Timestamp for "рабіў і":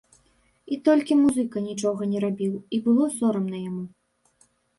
2.25-2.81